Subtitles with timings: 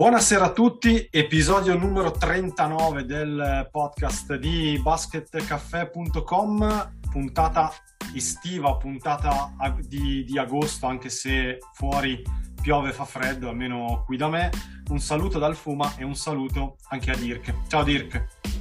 [0.00, 7.70] Buonasera a tutti, episodio numero 39 del podcast di basketcaffè.com, puntata
[8.14, 9.52] estiva, puntata
[9.86, 12.22] di, di agosto, anche se fuori
[12.62, 14.50] piove fa freddo, almeno qui da me.
[14.88, 17.52] Un saluto dal Fuma e un saluto anche a Dirk.
[17.68, 18.59] Ciao Dirk.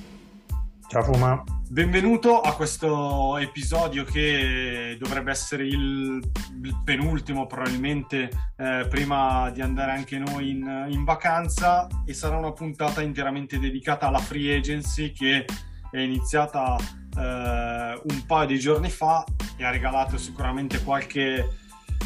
[0.90, 1.44] Ciao Fuma.
[1.70, 6.20] Benvenuto a questo episodio che dovrebbe essere il,
[6.84, 13.04] penultimo probabilmente eh, prima di andare anche noi in, in vacanza e sarà una puntata
[13.04, 15.46] interamente dedicata alla free agency che
[15.92, 16.76] è iniziata
[17.16, 19.24] eh, un paio di giorni fa
[19.58, 21.56] e ha regalato sicuramente qualche,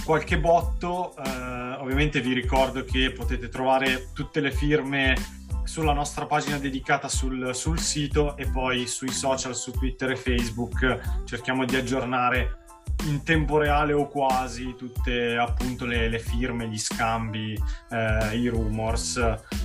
[0.04, 1.16] qualche botto.
[1.16, 5.16] Eh, ovviamente vi ricordo che potete trovare tutte le firme
[5.64, 11.24] sulla nostra pagina dedicata sul, sul sito e poi sui social, su Twitter e Facebook.
[11.26, 12.64] Cerchiamo di aggiornare
[13.06, 17.58] in tempo reale o quasi tutte appunto le, le firme, gli scambi,
[17.90, 19.18] eh, i rumors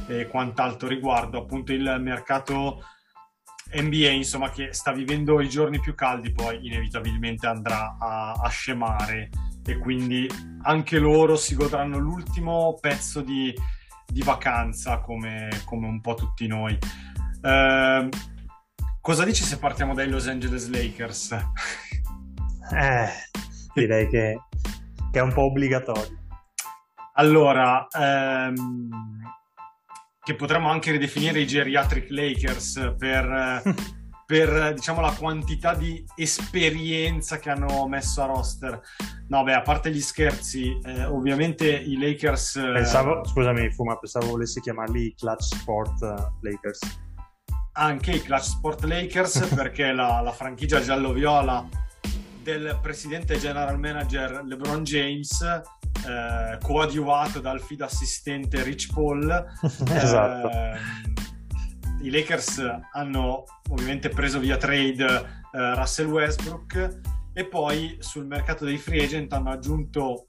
[0.06, 2.82] e quant'altro riguardo appunto il mercato
[3.70, 9.30] NBA insomma che sta vivendo i giorni più caldi poi inevitabilmente andrà a, a scemare.
[9.64, 10.26] E quindi
[10.62, 13.54] anche loro si godranno l'ultimo pezzo di,
[14.11, 16.77] di vacanza come, come un po' tutti noi.
[17.42, 18.09] Eh,
[19.00, 21.37] cosa dici se partiamo dai Los Angeles Lakers?
[22.70, 23.09] Eh,
[23.73, 24.42] direi che,
[25.11, 26.19] che è un po' obbligatorio.
[27.15, 28.91] Allora, ehm,
[30.22, 33.62] che potremmo anche ridefinire i geriatric Lakers per,
[34.29, 38.78] per diciamo la quantità di esperienza che hanno messo a roster.
[39.28, 42.56] No, beh, a parte gli scherzi, eh, ovviamente i Lakers.
[42.56, 46.78] eh, Pensavo, scusami Fuma, pensavo volessi chiamarli Clutch Sport eh, Lakers.
[47.72, 51.67] anche i Clutch Sport Lakers perché la, la franchigia giallo-viola
[52.43, 59.44] del presidente e general manager LeBron James eh, coadiuvato dal feed assistente Rich Paul
[59.91, 60.50] Esatto.
[60.50, 60.78] ehm,
[62.03, 67.00] i Lakers hanno ovviamente preso via trade eh, Russell Westbrook
[67.32, 70.26] e poi sul mercato dei free agent hanno aggiunto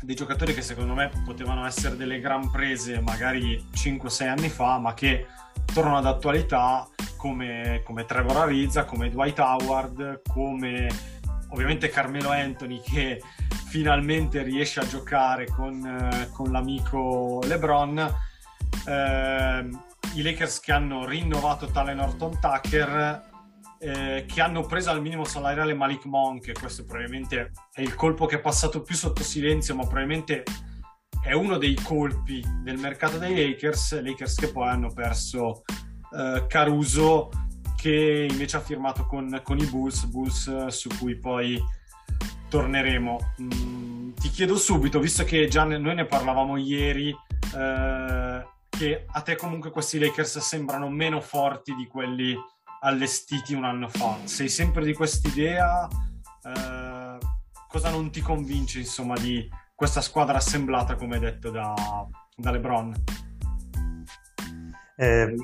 [0.00, 4.92] dei giocatori che secondo me potevano essere delle gran prese magari 5-6 anni fa ma
[4.94, 5.26] che
[5.72, 10.88] tornano ad attualità come, come Trevor Ariza, come Dwight Howard, come
[11.48, 13.22] ovviamente Carmelo Anthony che
[13.66, 18.14] finalmente riesce a giocare con, eh, con l'amico LeBron.
[18.86, 19.82] Ehm,
[20.14, 23.22] I Lakers che hanno rinnovato Talen Horton Tucker,
[23.80, 28.36] eh, che hanno preso al minimo salariale Malik Monk, questo probabilmente è il colpo che
[28.36, 30.44] è passato più sotto silenzio, ma probabilmente
[31.22, 35.62] è uno dei colpi del mercato dei Lakers, Lakers che poi hanno perso
[36.16, 37.30] eh, Caruso
[37.76, 41.60] che invece ha firmato con, con i Bulls, Bulls eh, su cui poi
[42.48, 43.34] torneremo.
[43.42, 49.36] Mm, ti chiedo subito, visto che già noi ne parlavamo ieri, eh, che a te
[49.36, 52.36] comunque questi Lakers sembrano meno forti di quelli
[52.80, 54.18] allestiti un anno fa.
[54.24, 55.88] Sei sempre di quest'idea?
[56.42, 57.18] Eh,
[57.68, 61.74] cosa non ti convince, insomma, di questa squadra assemblata, come detto da,
[62.36, 62.94] da LeBron?
[64.96, 65.34] Eh,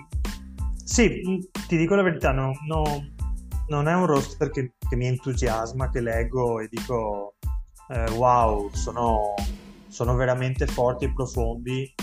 [0.85, 3.13] sì, mh, ti dico la verità, no- no-
[3.69, 7.35] non è un roster che, che mi entusiasma, che leggo e dico
[7.89, 9.35] eh, wow, sono,
[9.89, 11.95] sono veramente forti e profondi.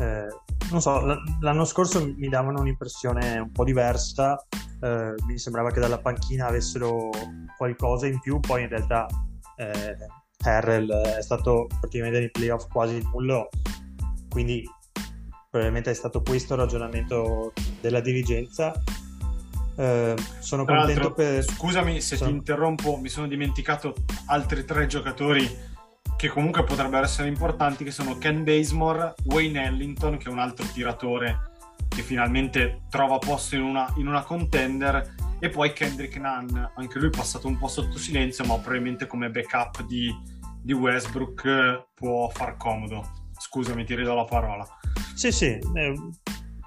[0.00, 0.26] Eh,
[0.72, 1.00] non so,
[1.40, 4.42] l'anno scorso mi davano un'impressione un po' diversa,
[4.80, 7.10] eh, mi sembrava che dalla panchina avessero
[7.56, 9.06] qualcosa in più, poi in realtà
[9.56, 9.96] eh,
[10.44, 13.48] Harrell è stato praticamente nei playoff quasi nullo,
[14.28, 14.64] quindi
[15.50, 18.72] probabilmente è stato questo il ragionamento della dirigenza.
[19.76, 21.44] Eh, sono Tra contento per...
[21.44, 23.94] scusami se sono- ti interrompo, mi sono dimenticato
[24.26, 25.70] altri tre giocatori
[26.22, 30.64] che comunque potrebbero essere importanti, che sono Ken Bazemore, Wayne Ellington, che è un altro
[30.72, 31.50] tiratore
[31.88, 37.10] che finalmente trova posto in una, in una contender, e poi Kendrick Nunn, anche lui
[37.10, 40.14] passato un po' sotto silenzio, ma probabilmente come backup di,
[40.62, 43.04] di Westbrook eh, può far comodo.
[43.36, 44.64] Scusami, ti ridò la parola.
[45.16, 45.94] Sì, sì, eh,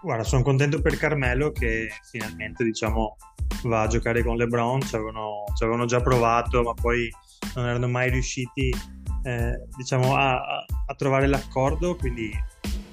[0.02, 3.16] guarda, sono contento per Carmelo che finalmente, diciamo,
[3.63, 7.10] va a giocare con LeBron, ci avevano, ci avevano già provato, ma poi
[7.56, 8.69] non erano mai riusciti,
[9.25, 12.31] eh, diciamo, a, a- trovare l'accordo, quindi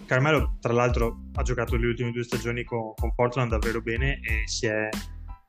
[0.07, 4.47] Carmelo tra l'altro ha giocato le ultime due stagioni con, con Portland davvero bene e
[4.47, 4.89] si è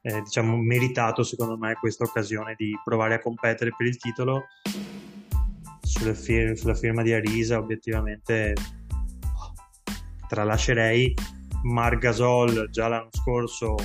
[0.01, 4.43] eh, diciamo meritato secondo me questa occasione di provare a competere per il titolo.
[6.13, 8.53] Fir- sulla firma di Arisa obiettivamente
[10.27, 11.13] tralascerei.
[11.63, 13.75] Mar Gasol già l'anno scorso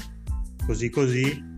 [0.66, 1.56] così così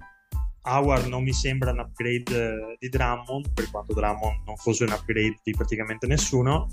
[0.63, 4.91] Howard non mi sembra un upgrade eh, di Drummond per quanto Drummond non fosse un
[4.91, 6.69] upgrade di praticamente nessuno.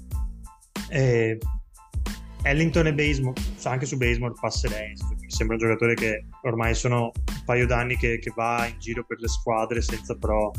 [0.89, 1.37] E
[2.43, 7.43] Ellington e Basemore anche su Basemore passerei mi sembra un giocatore che ormai sono un
[7.45, 10.51] paio d'anni che, che va in giro per le squadre senza però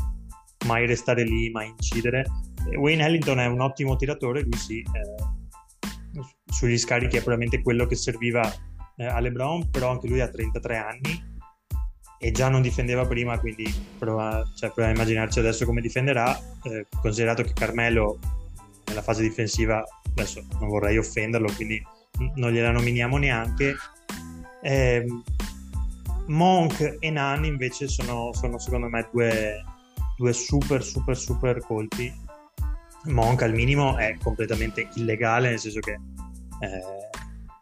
[0.65, 2.25] mai restare lì mai incidere.
[2.77, 7.95] Wayne Ellington è un ottimo tiratore lui sì eh, sugli scarichi è probabilmente quello che
[7.95, 8.51] serviva
[8.97, 11.28] eh, a LeBron però anche lui ha 33 anni
[12.21, 16.85] e già non difendeva prima, quindi prova, cioè, prova a immaginarci adesso come difenderà, eh,
[17.01, 18.19] considerato che Carmelo
[18.85, 21.81] nella fase difensiva, adesso non vorrei offenderlo, quindi
[22.35, 23.75] non gliela nominiamo neanche.
[24.61, 25.05] Eh,
[26.27, 29.63] Monk e Nan invece sono, sono secondo me due,
[30.17, 32.13] due, super super super colpi.
[33.05, 37.09] Monk al minimo è completamente illegale, nel senso che eh,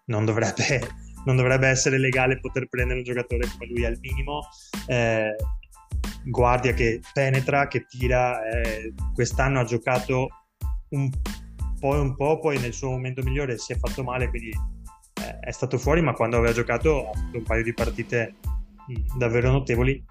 [0.06, 4.48] non dovrebbe non dovrebbe essere legale poter prendere un giocatore come lui al minimo.
[4.88, 5.36] Eh,
[6.24, 8.42] guardia che penetra, che tira.
[8.50, 10.30] Eh, quest'anno ha giocato
[10.90, 11.10] un
[11.80, 15.52] po' un po', poi nel suo momento migliore si è fatto male, quindi eh, è
[15.52, 18.36] stato fuori, ma quando aveva giocato ha fatto un paio di partite
[18.88, 20.02] mh, davvero notevoli.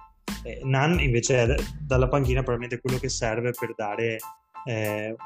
[0.43, 4.19] Eh, Nan invece è dalla panchina probabilmente quello che serve per dare
[4.67, 5.17] eh,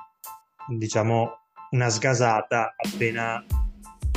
[0.69, 1.39] diciamo
[1.71, 3.45] una sgasata appena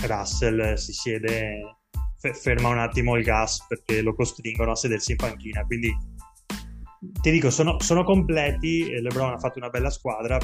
[0.08, 1.78] Russell si siede,
[2.34, 5.66] ferma un attimo il gas perché lo costringono a sedersi in panchina.
[5.66, 5.96] Quindi
[7.22, 8.90] ti dico, sono, sono completi.
[8.90, 10.38] LeBron ha fatto una bella squadra,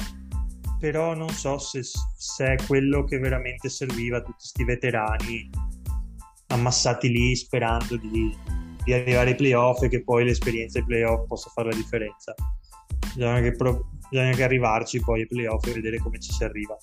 [0.78, 5.50] però non so se, se, è quello che veramente serviva a tutti questi veterani
[6.48, 8.36] ammassati lì sperando di,
[8.82, 12.34] di, arrivare ai playoff e che poi l'esperienza ai playoff possa fare la differenza.
[13.14, 16.76] Bisogna che, pro, bisogna che arrivarci poi ai playoff e vedere come ci si arriva.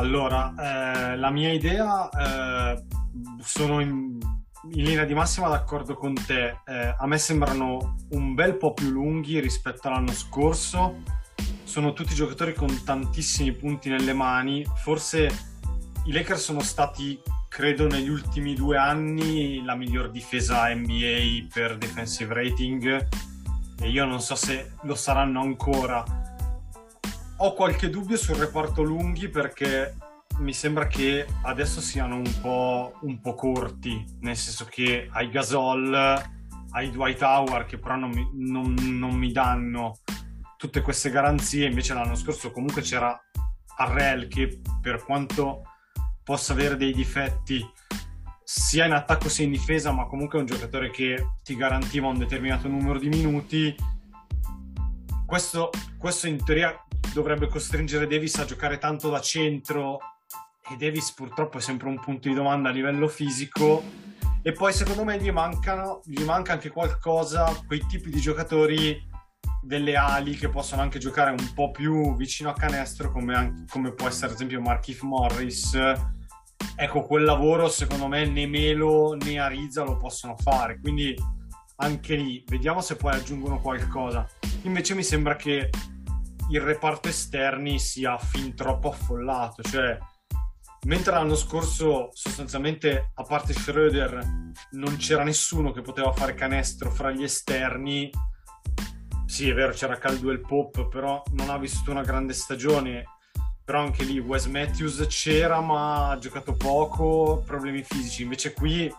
[0.00, 2.82] Allora, eh, la mia idea, eh,
[3.42, 4.18] sono in,
[4.72, 6.56] in, linea di massima d'accordo con te.
[6.64, 11.02] Eh, a me sembrano un bel po' più lunghi rispetto all'anno scorso.
[11.64, 14.66] Sono tutti giocatori con tantissimi punti nelle mani.
[14.76, 15.26] Forse
[16.06, 17.20] i Lakers sono stati,
[17.50, 23.08] credo, negli ultimi due anni la miglior difesa NBA per defensive rating.
[23.78, 26.02] E io non so se lo saranno ancora
[27.42, 29.96] ho qualche dubbio sul reparto lunghi perché
[30.40, 35.94] mi sembra che adesso siano un po', un po', corti, nel senso che hai Gasol,
[36.70, 39.98] hai Dwight Howard che però non mi, non, non mi danno
[40.58, 43.18] tutte queste garanzie, invece l'anno scorso comunque c'era
[43.76, 45.62] Arrel che per quanto
[46.22, 47.66] possa avere dei difetti
[48.44, 52.18] sia in attacco sia in difesa, ma comunque è un giocatore che ti garantiva un
[52.18, 53.74] determinato numero di minuti.
[55.24, 56.76] Questo, questo in teoria
[57.12, 59.98] dovrebbe costringere Davis a giocare tanto da centro.
[60.70, 63.82] E Davis purtroppo è sempre un punto di domanda a livello fisico.
[64.42, 69.08] E poi secondo me gli, mancano, gli manca anche qualcosa, quei tipi di giocatori
[69.62, 73.92] delle ali che possono anche giocare un po' più vicino a canestro come, anche, come
[73.92, 75.78] può essere ad esempio Markif Morris.
[76.76, 80.78] Ecco quel lavoro secondo me né Melo né Ariza lo possono fare.
[80.80, 81.14] Quindi
[81.76, 84.26] anche lì vediamo se poi aggiungono qualcosa.
[84.62, 85.70] Invece mi sembra che
[86.50, 89.62] il reparto esterni sia fin troppo affollato.
[89.62, 89.98] Cioè,
[90.86, 94.24] mentre l'anno scorso sostanzialmente, a parte Schroeder,
[94.72, 98.10] non c'era nessuno che poteva fare canestro fra gli esterni.
[99.26, 103.04] Sì, è vero, c'era Caldwell Pop, però non ha vissuto una grande stagione.
[103.64, 108.24] Però anche lì Wes Matthews c'era, ma ha giocato poco, problemi fisici.
[108.24, 108.92] Invece qui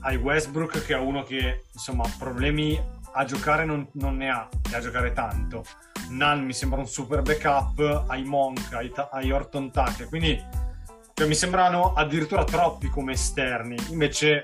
[0.00, 2.80] hai Westbrook che è uno che, insomma, problemi
[3.14, 5.64] a giocare non, non ne ha, e a giocare tanto
[6.12, 10.42] Nan mi sembra un super backup, ai Monk, ai, ai Orton Tucker, quindi
[11.14, 14.42] cioè, mi sembrano addirittura troppi come esterni, invece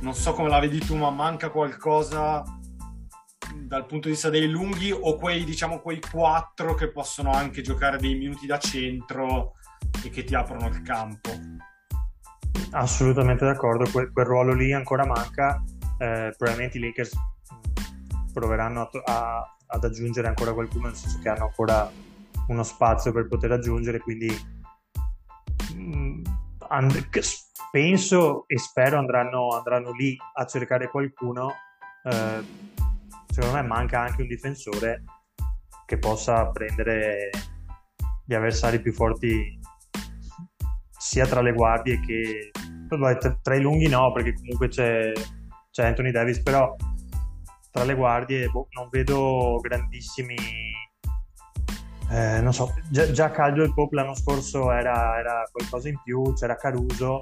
[0.00, 2.42] non so come la vedi tu, ma manca qualcosa
[3.54, 7.98] dal punto di vista dei lunghi o quei, diciamo, quei quattro che possono anche giocare
[7.98, 9.54] dei minuti da centro
[10.04, 11.30] e che ti aprono il campo.
[12.72, 15.62] Assolutamente d'accordo, quel, quel ruolo lì ancora manca,
[15.98, 17.12] eh, probabilmente i Lakers
[18.34, 21.90] proveranno a, a, ad aggiungere ancora qualcuno, nel senso che hanno ancora
[22.48, 24.28] uno spazio per poter aggiungere, quindi
[25.74, 26.22] mh, mm,
[26.68, 27.08] and-
[27.70, 31.52] penso e spero andranno, andranno, lì a cercare qualcuno.
[32.04, 32.72] Eh,
[33.28, 35.04] secondo me manca anche un difensore
[35.86, 37.30] che possa prendere
[38.24, 39.58] di avversari più forti
[40.96, 42.50] sia tra le guardie che
[43.42, 45.12] tra i lunghi no, perché comunque c'è,
[45.70, 46.74] c'è Anthony Davis, però
[47.74, 50.36] tra le guardie boh, non vedo grandissimi
[52.08, 56.54] eh, non so, già, già Caldwell Pope l'anno scorso era, era, qualcosa in più, c'era
[56.54, 57.20] Caruso,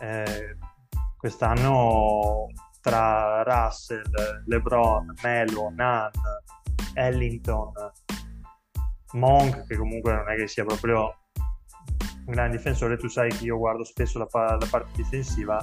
[0.00, 0.56] eh,
[1.16, 2.48] quest'anno
[2.82, 4.02] tra Russell,
[4.46, 6.10] LeBron, Melo, Nan,
[6.94, 7.72] Ellington,
[9.12, 11.14] Monk, che comunque non è che sia proprio
[12.26, 15.58] un gran difensore, tu sai che io guardo spesso la, la parte difensiva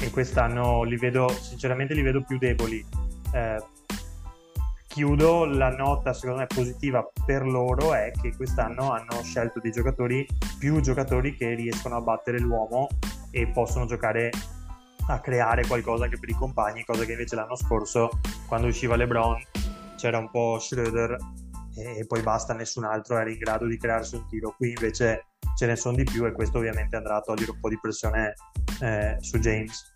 [0.00, 2.84] e quest'anno li vedo, sinceramente li vedo più deboli.
[3.32, 3.62] Eh,
[4.86, 10.26] chiudo, la nota secondo me positiva per loro è che quest'anno hanno scelto dei giocatori,
[10.58, 12.88] più giocatori che riescono a battere l'uomo
[13.30, 14.30] e possono giocare
[15.08, 19.36] a creare qualcosa anche per i compagni, cosa che invece l'anno scorso, quando usciva LeBron,
[19.96, 21.16] c'era un po' Schroeder
[21.76, 24.54] e poi basta, nessun altro era in grado di crearsi un tiro.
[24.56, 25.26] Qui invece
[25.56, 28.34] ce ne sono di più e questo ovviamente andrà a togliere un po' di pressione
[28.80, 29.94] eh, su James.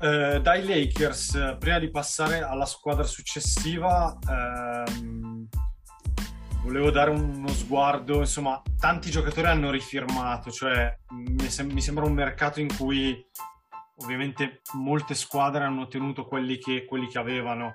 [0.00, 5.48] Eh, dai Lakers, prima di passare alla squadra successiva, ehm,
[6.62, 12.14] volevo dare uno sguardo, insomma, tanti giocatori hanno rifirmato, cioè mi, sem- mi sembra un
[12.14, 13.24] mercato in cui
[14.02, 17.74] ovviamente molte squadre hanno tenuto quelli che, quelli che avevano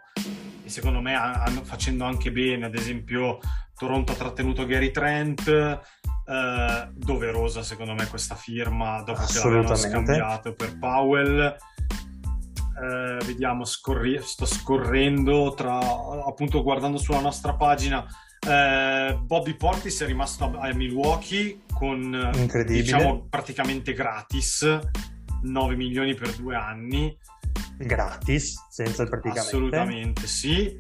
[0.64, 3.40] e secondo me hanno, facendo anche bene, ad esempio
[3.77, 10.53] Toronto ha trattenuto Gary Trent, eh, doverosa secondo me questa firma dopo che l'avevano scambiato
[10.53, 11.39] per Powell.
[11.39, 18.03] Eh, vediamo, scorri- sto scorrendo tra, appunto guardando sulla nostra pagina.
[18.39, 22.31] Eh, Bobby Portis è rimasto a, a Milwaukee con
[22.65, 24.79] diciamo praticamente gratis
[25.43, 27.15] 9 milioni per due anni
[27.77, 30.77] gratis senza praticamente assolutamente sì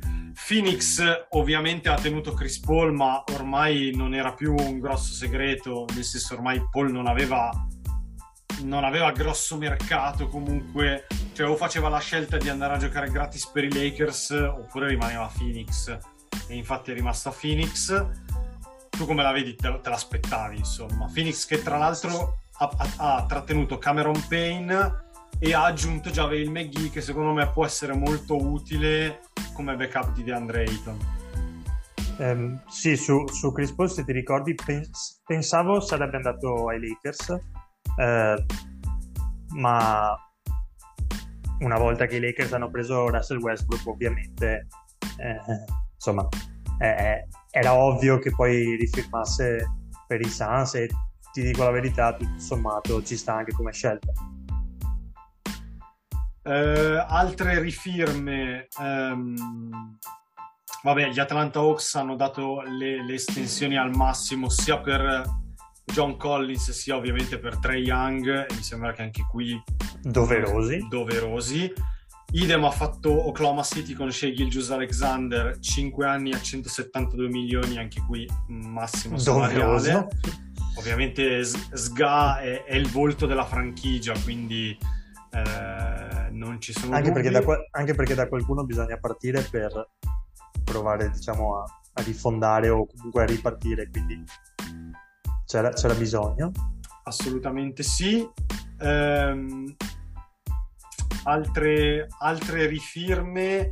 [0.47, 6.03] Phoenix ovviamente ha tenuto Chris Paul ma ormai non era più un grosso segreto nel
[6.03, 7.51] senso ormai Paul non aveva
[8.63, 13.47] non aveva grosso mercato comunque, cioè o faceva la scelta di andare a giocare gratis
[13.47, 15.95] per i Lakers oppure rimaneva a Phoenix
[16.47, 18.05] e infatti è rimasto a Phoenix.
[18.89, 19.55] Tu come la vedi?
[19.55, 21.09] Te, te l'aspettavi insomma.
[21.13, 25.06] Phoenix che tra l'altro ha, ha, ha, trattenuto Cameron Payne
[25.39, 29.21] e ha aggiunto Javel McGee che secondo me può essere molto utile
[29.53, 31.15] come backup di DeAndre Ayton.
[32.17, 37.37] Um, sì, su, su, Chris Paul, se ti ricordi, pens- pensavo sarebbe andato ai Lakers,
[37.99, 38.45] eh,
[39.53, 40.15] ma
[41.59, 44.67] una volta che i Lakers hanno preso Russell Westbrook ovviamente
[45.17, 45.39] eh,
[45.95, 46.27] insomma
[46.79, 49.65] eh, era ovvio che poi rifirmasse
[50.05, 50.87] per i Suns e
[51.33, 54.11] ti dico la verità tutto sommato ci sta anche come scelta
[56.47, 59.97] eh, altre rifirme um,
[60.83, 65.23] vabbè gli Atlanta Hawks hanno dato le, le estensioni al massimo sia per
[65.83, 69.61] John Collins sia ovviamente per Trey Young mi sembra che anche qui
[70.01, 70.87] doverosi.
[70.89, 71.73] doverosi.
[72.31, 78.01] Idem ha fatto Oklahoma City con Shea Gilgius Alexander 5 anni a 172 milioni, anche
[78.05, 80.07] qui massimo salariale.
[80.77, 84.77] Ovviamente SGA è, è, il volto della franchigia, quindi
[85.31, 85.96] eh,
[86.31, 87.41] non ci sono anche perché, da,
[87.71, 89.89] anche perché, da, qualcuno bisogna partire per
[90.63, 94.23] provare diciamo, a, a rifondare o comunque a ripartire, quindi
[95.45, 96.51] c'era, c'era bisogno?
[97.03, 98.27] Assolutamente sì.
[98.79, 99.73] Um,
[101.23, 103.67] altre, altre, rifirme.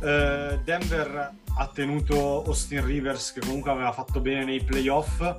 [0.00, 5.34] Uh, Denver ha tenuto Austin Rivers che comunque aveva fatto bene nei playoff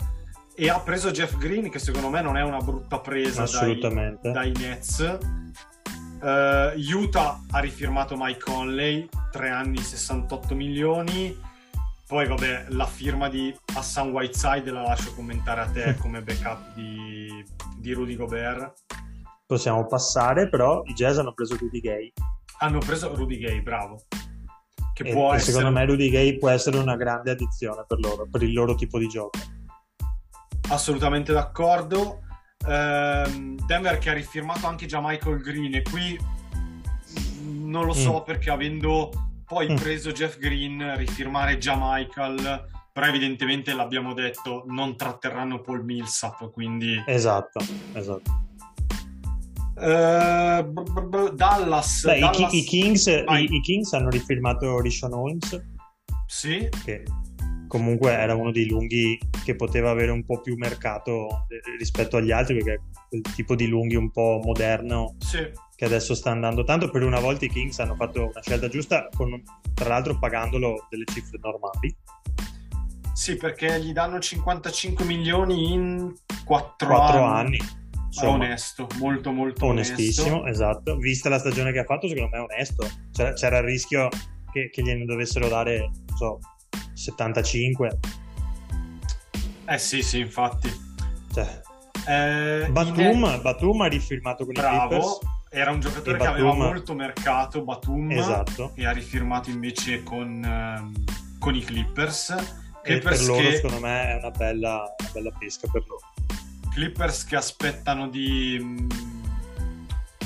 [0.55, 3.79] e ha preso Jeff Green che secondo me non è una brutta presa dai,
[4.21, 5.17] dai Nets.
[6.19, 11.37] Uh, Utah ha rifirmato Mike Conley, 3 anni 68 milioni.
[12.07, 17.45] Poi, vabbè, la firma di Hassan Whiteside la lascio commentare a te come backup di,
[17.77, 18.73] di Rudy Gobert.
[19.45, 22.13] Possiamo passare, però i Jazz hanno preso Rudy Gay.
[22.59, 24.01] Hanno preso Rudy Gay, bravo.
[24.93, 25.57] Che e, può e essere...
[25.57, 28.97] secondo me Rudy Gay può essere una grande addizione per loro, per il loro tipo
[28.97, 29.37] di gioco.
[30.69, 32.23] Assolutamente d'accordo.
[32.65, 36.17] Ehm, Denver che ha rifirmato anche già Michael Green e qui
[37.43, 38.23] non lo so mm.
[38.23, 39.11] perché avendo
[39.45, 39.75] poi mm.
[39.75, 47.01] preso Jeff Green, rifirmare già Michael, però evidentemente l'abbiamo detto, non tratterranno Paul Millsap, quindi...
[47.05, 47.59] Esatto,
[47.93, 48.45] esatto.
[49.75, 52.51] Uh, b- b- Dallas, Beh, Dallas...
[52.51, 55.75] I, i, Kings, i, i, Kings, hanno rifirmato Rishon Owens
[56.27, 57.03] sì che
[57.67, 62.31] comunque era uno dei lunghi che poteva avere un po' più mercato eh, rispetto agli
[62.31, 65.39] altri perché è quel tipo di lunghi un po' moderno Sì,
[65.75, 66.89] che adesso sta andando tanto.
[66.89, 69.41] Per una volta i Kings hanno fatto una scelta giusta con,
[69.73, 71.95] tra l'altro pagandolo delle cifre normali.
[73.13, 76.13] Sì, perché gli danno 55 milioni in
[76.45, 77.57] 4, 4 anni.
[77.57, 77.59] anni
[78.07, 78.33] insomma.
[78.33, 80.49] Onesto, molto molto onestissimo onesto.
[80.49, 80.97] esatto.
[80.97, 82.89] Vista la stagione che ha fatto secondo me è onesto.
[83.11, 84.09] C'era, c'era il rischio
[84.51, 86.39] che, che gliene dovessero dare non so
[86.97, 87.99] 75
[89.65, 90.69] Eh sì, sì, infatti.
[91.33, 91.61] cioè,
[92.07, 94.87] Eh, Batum, in- Batum ha rifirmato con i Clippers.
[94.87, 98.71] Bravo, era un giocatore che aveva molto mercato, Batum, esatto.
[98.75, 100.93] E ha rifirmato invece con, ehm,
[101.37, 102.29] con i Clippers.
[102.29, 106.01] e per Clippers loro che, secondo me è una bella, una bella pesca per loro.
[106.73, 108.87] Clippers che aspettano di mh,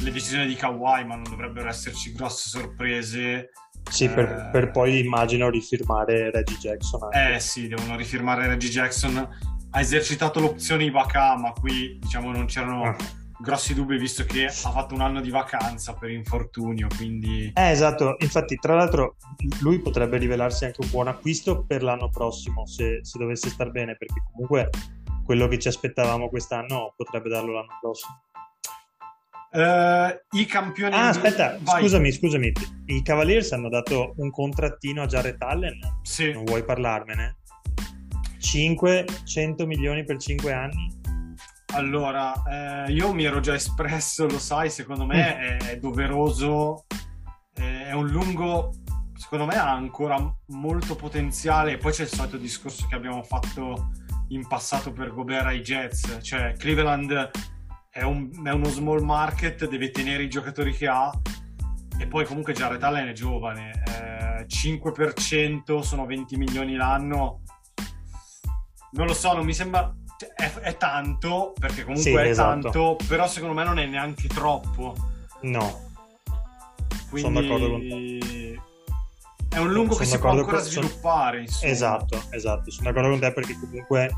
[0.03, 3.49] le decisioni di Kawhi, ma non dovrebbero esserci grosse sorprese.
[3.89, 4.49] Sì per, Eh.
[4.51, 7.35] per poi immagino rifirmare Reggie Jackson anche.
[7.35, 9.17] Eh sì, devono rifirmare Reggie Jackson.
[9.73, 12.95] Ha esercitato l'opzione Ibaka, ma qui diciamo non c'erano Ah.
[13.39, 18.15] grossi dubbi visto che ha fatto un anno di vacanza per infortunio, quindi Eh, esatto,
[18.19, 19.15] infatti tra l'altro
[19.61, 23.95] lui potrebbe rivelarsi anche un buon acquisto per l'anno prossimo se, se dovesse star bene,
[23.97, 24.69] perché comunque
[25.25, 28.21] quello che ci aspettavamo quest'anno potrebbe darlo l'anno prossimo.
[29.53, 31.81] Eh, i campioni Ah, aspetta, Vai.
[31.81, 32.51] scusami, scusami,
[32.85, 36.31] i Cavaliers hanno dato un contrattino a Jarrett Allen, Sì.
[36.31, 37.37] non vuoi parlarmene?
[38.39, 40.99] 500 milioni per 5 anni?
[41.73, 42.33] Allora,
[42.87, 46.85] eh, io mi ero già espresso, lo sai, secondo me è, è doveroso,
[47.55, 48.71] eh, è un lungo,
[49.15, 50.17] secondo me ha ancora
[50.47, 51.77] molto potenziale.
[51.77, 53.91] Poi c'è il solito discorso che abbiamo fatto
[54.29, 57.29] in passato per Gobert ai Jets, cioè Cleveland
[57.91, 61.11] è, un- è uno small market, deve tenere i giocatori che ha
[61.99, 63.83] e poi comunque Jared Allen è giovane,
[64.39, 67.41] eh, 5% sono 20 milioni l'anno,
[68.93, 69.93] non lo so, non mi sembra...
[70.17, 72.61] cioè, È, è tanto, perché comunque Sì, è esatto.
[72.71, 74.95] tanto, però secondo me non è neanche troppo.
[75.41, 75.89] No,
[77.09, 78.59] Quindi Sono d'accordo con
[79.49, 81.41] è un lungo Sono che si può ancora con- sviluppare.
[81.41, 81.71] Insomma.
[81.71, 84.11] Esatto, esatto, sono d'accordo con te perché comunque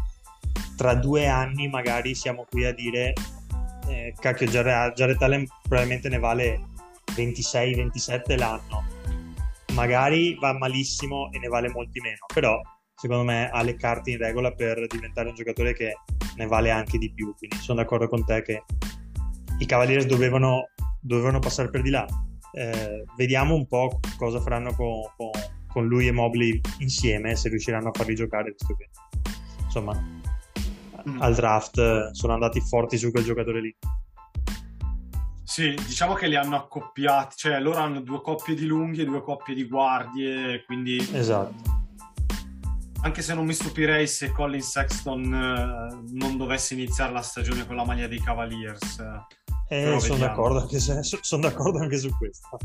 [0.77, 3.13] tra due anni magari siamo qui a dire
[3.87, 6.59] eh, cacchio Jared, Jared Allen probabilmente ne vale
[7.15, 8.83] 26-27 l'anno.
[9.73, 12.59] Magari va malissimo e ne vale molti meno però
[12.95, 15.93] secondo me ha le carte in regola per diventare un giocatore che
[16.35, 17.33] ne vale anche di più.
[17.35, 18.63] Quindi sono d'accordo con te che
[19.57, 20.69] i Cavaliers dovevano,
[21.01, 22.05] dovevano passare per di là.
[22.53, 25.31] Eh, vediamo un po' cosa faranno con, con-
[25.73, 28.89] con lui e Mobley insieme, se riusciranno a farli giocare, visto che
[29.63, 30.21] insomma
[31.07, 31.21] Mm.
[31.21, 33.75] al draft sono andati forti su quel giocatore lì.
[35.43, 39.21] Sì, diciamo che li hanno accoppiati, cioè loro hanno due coppie di lunghi e due
[39.21, 41.53] coppie di guardie, quindi Esatto.
[43.01, 47.75] anche se non mi stupirei se Colin Sexton eh, non dovesse iniziare la stagione con
[47.75, 49.03] la maglia dei Cavaliers.
[49.67, 52.57] Eh, sono, d'accordo anche se- so- sono d'accordo anche su questo.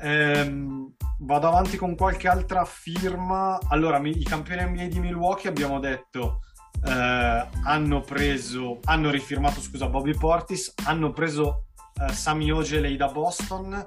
[0.00, 3.58] Ehm, vado avanti con qualche altra firma.
[3.68, 6.40] Allora, mi- i campioni NBA di Milwaukee abbiamo detto
[6.86, 11.66] eh, hanno preso, hanno rifirmato, scusa, Bobby Portis, hanno preso
[12.00, 13.86] eh, Sami Ogeley da Boston,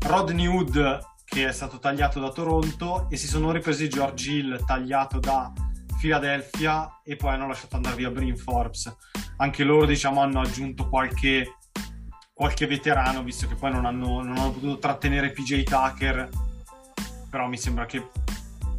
[0.00, 5.18] Rodney Hood che è stato tagliato da Toronto e si sono ripresi George Hill tagliato
[5.18, 5.52] da
[5.98, 8.94] Philadelphia e poi hanno lasciato andare via Brin Forbes.
[9.38, 11.56] Anche loro, diciamo, hanno aggiunto qualche
[12.36, 16.28] qualche veterano, visto che poi non hanno, non hanno potuto trattenere PJ Tucker,
[17.30, 18.10] però mi sembra che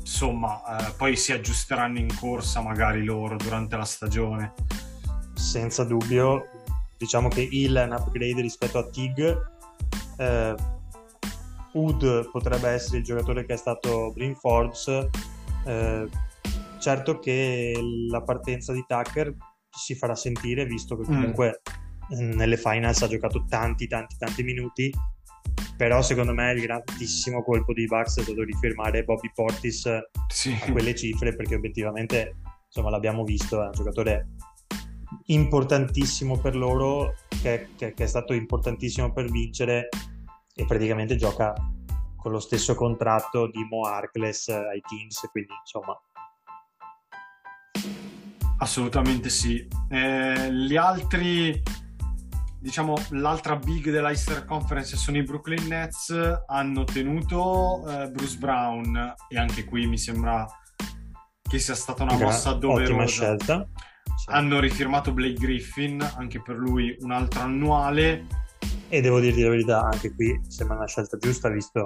[0.08, 4.54] insomma eh, poi si aggiusteranno in corsa magari loro durante la stagione.
[5.34, 6.48] Senza dubbio,
[6.98, 9.38] diciamo che Hill è un upgrade rispetto a Tig.
[10.18, 10.56] Eh,
[11.74, 14.88] Wood potrebbe essere il giocatore che è stato Brin Forbes.
[15.66, 16.10] Eh,
[16.80, 17.76] certo che
[18.10, 19.36] la partenza di Tucker
[19.70, 21.06] si farà sentire, visto che Mm.
[21.06, 21.62] comunque
[22.12, 24.92] eh, nelle finals ha giocato tanti, tanti, tanti minuti.
[25.78, 29.88] Però secondo me il grandissimo colpo di Bucks è stato rifirmare Bobby Portis
[30.28, 30.58] Sì.
[30.60, 32.36] a quelle cifre perché obiettivamente
[32.66, 34.30] insomma l'abbiamo visto è un giocatore
[35.28, 39.88] importantissimo per loro che, che- che è stato importantissimo per vincere
[40.56, 41.54] e praticamente gioca
[42.16, 45.98] con lo stesso contratto di Mo Harkless ai Kings quindi insomma
[48.60, 49.68] Assolutamente sì.
[49.88, 51.62] Eh, gli altri,
[52.68, 56.14] diciamo, l'altra big dell'Easter Conference sono i Brooklyn Nets,
[56.48, 60.46] hanno tenuto eh, Bruce Brown e anche qui mi sembra
[61.42, 63.06] che sia stata una mossa ottima doverosa.
[63.06, 63.66] scelta
[64.18, 64.26] Sì.
[64.32, 68.26] Hanno rifirmato Blake Griffin, anche per lui un altro annuale.
[68.90, 71.86] e devo dirti la verità anche qui sembra una scelta giusta visto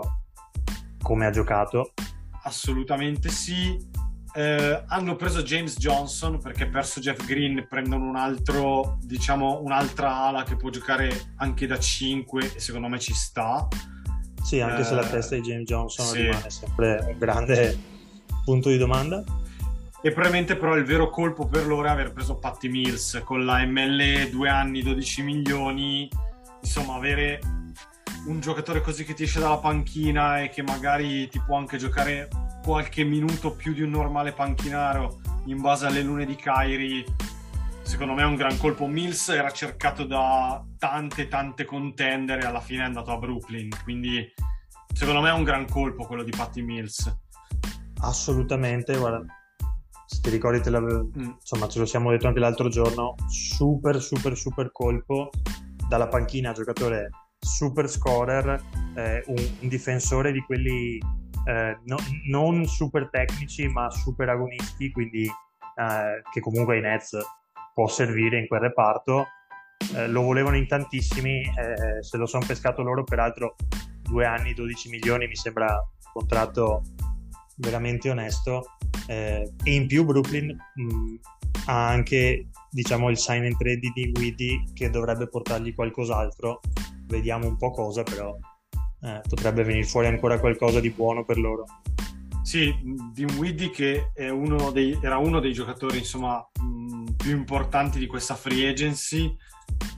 [1.03, 1.93] come ha giocato
[2.43, 3.77] Assolutamente sì.
[4.33, 10.43] Eh, hanno preso James Johnson perché perso Jeff Green prendono un altro, diciamo, un'altra ala
[10.43, 13.67] che può giocare anche da 5 e secondo me ci sta.
[14.41, 16.21] Sì, anche Eh, se la testa di James Johnson sì.
[16.21, 17.77] rimane sempre un grande
[18.45, 19.23] punto di domanda.
[20.03, 23.63] E probabilmente però il vero colpo per loro è aver preso Patty Mills con la
[23.63, 26.09] ML 2 anni 12 milioni.
[26.61, 27.39] Insomma, avere
[28.25, 32.27] un giocatore così che ti esce dalla panchina e che magari ti può anche giocare
[32.63, 37.03] qualche minuto più di un normale panchinaro in base alle lune di Kyrie,
[37.81, 38.87] secondo me è un gran colpo.
[38.87, 44.31] Mills era cercato da tante tante contender e alla fine è andato a Brooklyn, quindi
[44.93, 47.13] secondo me è un gran colpo quello di Patty Mills.
[48.01, 49.23] Assolutamente, guarda,
[50.05, 51.31] se ti ricordi, Mm.
[51.39, 55.29] insomma, ce lo siamo detto anche l'altro giorno, super, super, super colpo
[55.87, 58.61] dalla panchina, giocatore super scorer,
[58.95, 60.99] eh, un, un difensore di quelli
[61.45, 67.17] eh, no- non super tecnici, ma super agonisti, quindi eh, che comunque ai Nets
[67.73, 69.25] può servire in quel reparto.
[69.95, 73.55] Eh, lo volevano in tantissimi, eh, se lo sono pescato loro, peraltro
[74.01, 76.83] due anni, 12 milioni, mi sembra un contratto
[77.57, 78.77] veramente onesto.
[79.07, 81.15] Eh, e in più Brooklyn mh,
[81.65, 86.59] ha anche diciamo il sign and trade di Dinwiddie che dovrebbe portargli qualcos'altro.
[87.07, 88.35] Vediamo un po' cosa, però
[89.01, 91.65] eh, potrebbe venire fuori ancora qualcosa di buono per loro.
[92.43, 92.73] Sì,
[93.13, 98.67] Dinwiddie che uno dei, era uno dei giocatori insomma mh, più importanti di questa free
[98.67, 99.35] agency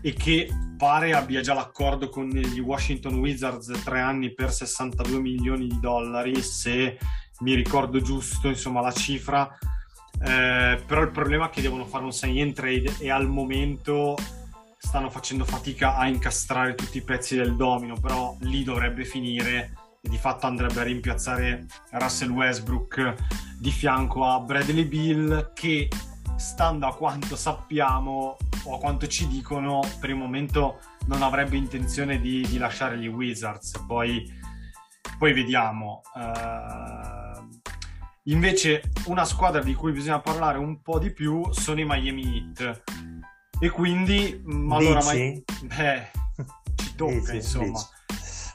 [0.02, 5.68] e che pare abbia già l'accordo con gli Washington Wizards tre anni per 62 milioni
[5.68, 6.98] di dollari se
[7.40, 9.58] mi ricordo giusto insomma la cifra
[10.26, 14.16] Eh, però il problema è che devono fare un sign and trade e al momento
[14.94, 20.08] stanno facendo fatica a incastrare tutti i pezzi del domino però lì dovrebbe finire e
[20.08, 23.16] di fatto andrebbe a rimpiazzare Russell Westbrook
[23.58, 25.90] di fianco a Bradley Bill che
[26.36, 32.22] stando a quanto sappiamo o a quanto ci dicono per il momento non avrebbe intenzione
[32.22, 33.84] di, di lasciare gli Wizards.
[33.88, 34.32] Poi,
[35.18, 36.02] poi vediamo.
[36.16, 37.42] Eh,
[38.26, 42.84] invece una squadra di cui bisogna parlare un po' di più sono i Miami Heat
[43.64, 45.06] e quindi mh, allora Dici?
[45.08, 46.12] mai- beh,
[46.76, 47.80] ci tocca Dici, insomma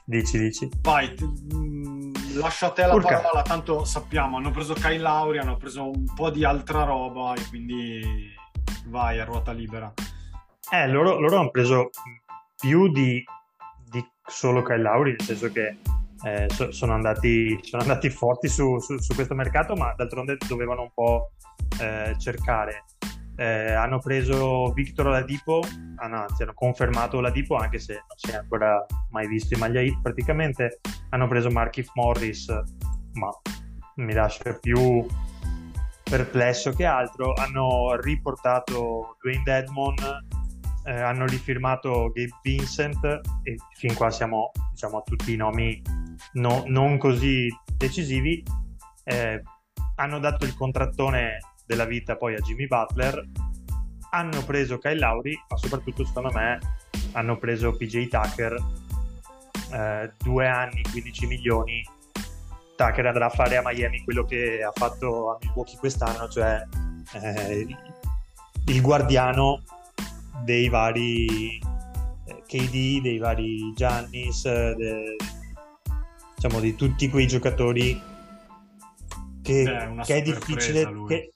[0.05, 0.69] Dici, dici.
[0.81, 3.21] Vai, mh, lascio a te la Urca.
[3.21, 7.47] parola, tanto sappiamo, hanno preso Kyle Lauri, hanno preso un po' di altra roba e
[7.49, 8.35] quindi
[8.87, 9.93] vai a ruota libera.
[10.73, 11.91] Eh, loro, loro hanno preso
[12.57, 13.23] più di,
[13.91, 15.77] di solo Kyle Lowry, nel senso che
[16.25, 20.83] eh, so- sono, andati, sono andati forti su, su- su questo mercato, ma d'altronde dovevano
[20.83, 21.33] un po'
[21.81, 22.85] eh, cercare.
[23.41, 25.63] Eh, hanno preso Victor Oladipo,
[25.99, 29.81] hanno, anzi hanno confermato Oladipo anche se non si è ancora mai visto in maglia
[29.81, 30.81] hit praticamente.
[31.11, 32.49] Hanno preso Markif Morris,
[33.13, 33.31] ma
[33.97, 35.07] mi lascia più
[36.03, 37.33] perplesso che altro.
[37.35, 39.95] Hanno riportato Dwayne Dedmon,
[40.87, 43.05] eh, hanno rifirmato Gabe Vincent
[43.45, 45.81] e fin qua siamo diciamo, a tutti i nomi
[46.33, 47.47] no- non così
[47.77, 48.43] decisivi.
[49.05, 49.41] Eh,
[49.95, 53.29] hanno dato il contrattone della vita poi a Jimmy Butler.
[54.11, 56.59] Hanno preso Kyle Lowry, ma soprattutto secondo me
[57.13, 58.57] hanno preso PJ Tucker,
[59.73, 61.85] eh, due anni, 15 milioni.
[62.75, 66.63] Tucker andrà a fare a Miami quello che ha fatto a Milwaukee quest'anno, cioè
[67.21, 67.67] eh,
[68.67, 69.63] il guardiano
[70.45, 75.17] dei vari eh, KD, dei vari Giannis, de-
[76.35, 78.01] diciamo di tutti quei giocatori
[79.43, 79.65] che,
[80.05, 81.33] che è difficile che-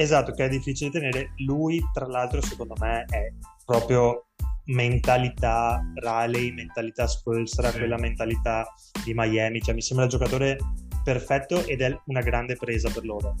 [0.00, 1.32] esatto, che è difficile tenere.
[1.38, 3.32] Lui, tra l'altro, secondo me è
[3.64, 4.26] proprio
[4.66, 7.78] mentalità Raleigh, mentalità Spolstra, Sì.
[7.78, 8.66] quella mentalità
[9.04, 10.58] di Miami, cioè mi sembra il giocatore
[11.02, 13.34] perfetto ed è una grande presa per loro.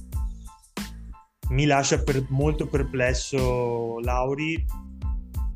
[1.50, 4.64] Mi lascia per- molto perplesso Lauri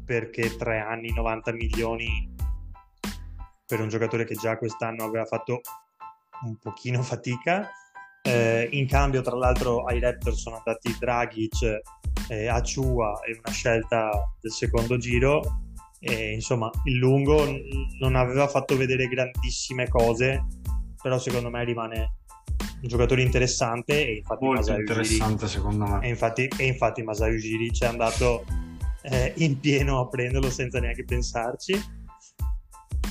[0.05, 2.31] perché tre anni, 90 milioni
[3.67, 5.61] per un giocatore che già quest'anno aveva fatto
[6.45, 7.71] un pochino fatica.
[8.24, 11.80] Eh, in cambio, tra l'altro, ai Raptors sono andati Dragic,
[12.28, 15.42] eh, Achua e una scelta del secondo giro.
[15.98, 17.61] E, insomma, il lungo n-
[18.00, 20.46] non aveva fatto vedere grandissime cose,
[21.00, 22.14] però secondo me rimane
[22.82, 26.00] un giocatore interessante e infatti Molto Masai Ujiri- interessante secondo me.
[26.04, 28.44] e infatti, e infatti Masai Ujiri ci è andato
[29.02, 32.00] eh, in pieno a prenderlo senza neanche pensarci.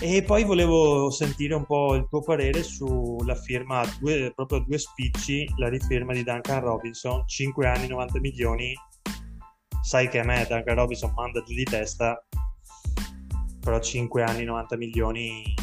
[0.04, 4.80] E poi volevo sentire un po' il tuo parere sulla firma, due, proprio a due
[4.80, 8.74] spicci, la rifirma di Duncan Robinson, 5 anni, 90 milioni.
[9.84, 12.20] Sai che a me Duncan Robinson manda giù di testa,
[13.60, 15.54] però 5 anni, 90 milioni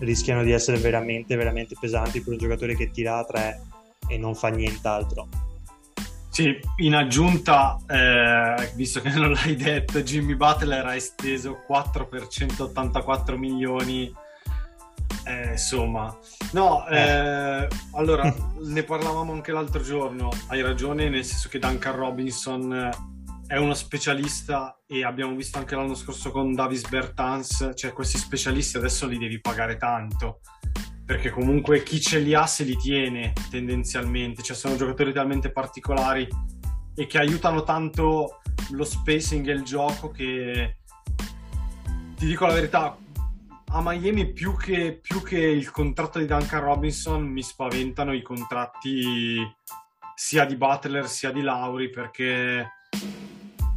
[0.00, 3.62] rischiano di essere veramente, veramente pesanti per un giocatore che tira a 3
[4.08, 5.47] e non fa nient'altro.
[6.38, 12.28] Sì, in aggiunta, eh, visto che non l'hai detto, Jimmy Butler ha esteso 4 per
[12.28, 14.14] 184 milioni.
[15.24, 16.16] Eh, insomma,
[16.52, 20.30] no, eh, allora ne parlavamo anche l'altro giorno.
[20.46, 22.88] Hai ragione, nel senso che Duncan Robinson
[23.48, 28.76] è uno specialista e abbiamo visto anche l'anno scorso con Davis Bertans, cioè questi specialisti
[28.76, 30.38] adesso li devi pagare tanto
[31.08, 36.28] perché comunque chi ce li ha se li tiene tendenzialmente, cioè sono giocatori talmente particolari
[36.94, 38.42] e che aiutano tanto
[38.72, 40.76] lo spacing e il gioco che
[42.14, 42.94] ti dico la verità
[43.70, 49.40] a Miami più che, più che il contratto di Duncan Robinson mi spaventano i contratti
[50.14, 52.72] sia di Butler sia di Lauri perché,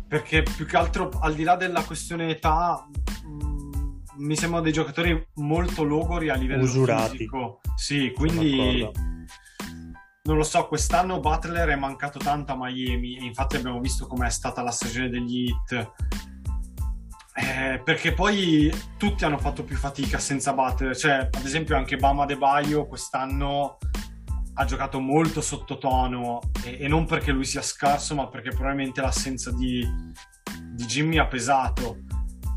[0.06, 2.86] perché più che altro al di là della questione età
[4.22, 7.18] mi sembrano dei giocatori molto logori a livello Usurati.
[7.18, 7.62] fisico.
[7.76, 8.88] Sì, quindi
[10.24, 14.30] non lo so, quest'anno Butler è mancato tanto a Miami e infatti abbiamo visto com'è
[14.30, 15.92] stata la stagione degli hit.
[17.34, 22.26] Eh, perché poi tutti hanno fatto più fatica senza Butler, cioè ad esempio anche Bama
[22.26, 23.78] De Baio quest'anno
[24.56, 29.50] ha giocato molto sottotono e, e non perché lui sia scarso ma perché probabilmente l'assenza
[29.52, 29.82] di,
[30.74, 32.04] di Jimmy ha pesato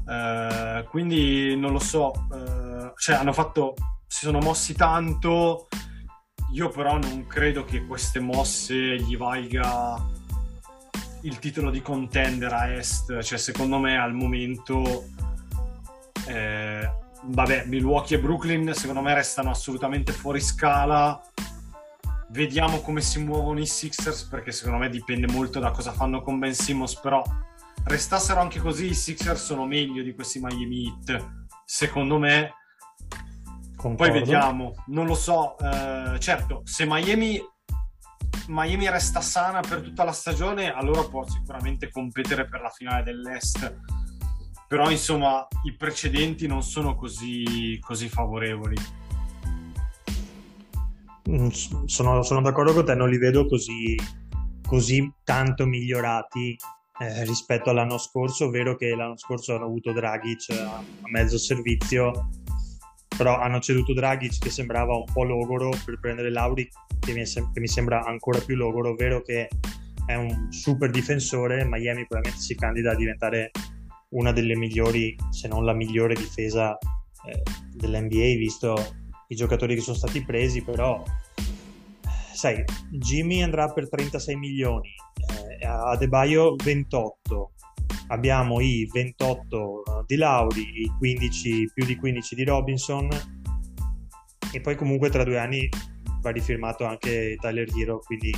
[0.07, 3.75] Uh, quindi non lo so, uh, cioè hanno fatto,
[4.07, 5.69] si sono mossi tanto.
[6.53, 10.01] Io però non credo che queste mosse gli valga
[11.25, 13.21] il titolo di contender a est.
[13.23, 15.07] Cioè, secondo me al momento,
[16.29, 16.91] eh,
[17.23, 21.21] vabbè, Milwaukee e Brooklyn secondo me restano assolutamente fuori scala.
[22.29, 26.39] Vediamo come si muovono i Sixers perché secondo me dipende molto da cosa fanno con
[26.39, 27.23] Ben Simmons, però
[27.85, 32.53] restassero anche così i Sixers sono meglio di questi Miami Heat secondo me.
[33.77, 34.13] Concordo.
[34.13, 37.39] poi vediamo non lo so eh, certo se Miami
[38.49, 43.81] Miami resta sana per tutta la stagione allora può sicuramente competere per la finale dell'Est.
[44.67, 48.77] Però insomma i precedenti non sono così, così favorevoli.
[51.31, 53.97] Mm, sono, sono d'accordo con te non li vedo così,
[54.67, 56.57] così tanto migliorati
[57.01, 62.31] eh, rispetto all'anno scorso, ovvero che l'anno scorso hanno avuto Dragic a, a, mezzo servizio,
[63.17, 66.69] però hanno ceduto Dragic che sembrava un po' logoro per prendere Lauri
[67.01, 69.49] che mi, sem- che mi sembra ancora più logoro, ovvero che
[70.07, 73.51] è un super difensore, Miami probabilmente si candida a diventare
[74.11, 76.77] una delle migliori, se non la migliore difesa
[77.27, 78.75] eh, dell'NBA, visto
[79.29, 81.03] i giocatori che sono stati presi, però
[82.35, 84.91] sai, Jimmy andrà per 36 milioni,
[85.61, 87.53] eh, Adebayo 28,
[88.09, 93.09] abbiamo i 28 di Lauri, i 15, più di 15 di Robinson.
[94.53, 95.69] E poi comunque tra due anni
[96.21, 98.33] va rifirmato anche Tyler Hero, quindi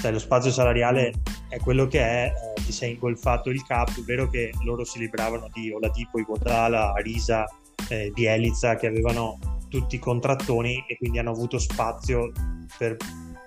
[0.00, 1.12] sai, lo spazio salariale
[1.48, 4.98] è quello che è, eh, ti sei ingolfato il cap, è vero che loro si
[4.98, 7.44] libravano di Oladipo, Iguodala, Arisa,
[7.88, 9.38] eh, Bielizza che avevano
[9.80, 12.32] tutti i contrattoni e quindi hanno avuto spazio
[12.78, 12.96] per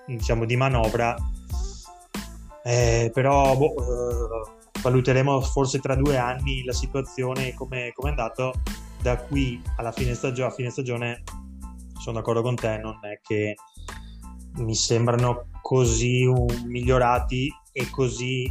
[0.05, 1.15] diciamo di manovra.
[2.63, 8.53] Eh, però boh, eh, valuteremo forse tra due anni la situazione come è andato.
[9.01, 11.23] Da qui alla fine, stagio- a fine stagione
[11.99, 13.55] sono d'accordo con te non è che
[14.57, 18.49] mi sembrano così um, migliorati e così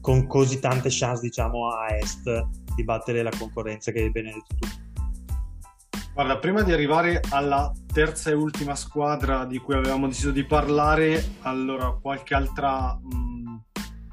[0.00, 4.54] con così tante chance diciamo a est di battere la concorrenza che hai ben detto
[4.58, 4.66] tu
[6.20, 11.36] Guarda, prima di arrivare alla terza e ultima squadra di cui avevamo deciso di parlare,
[11.40, 13.62] allora qualche altra mh,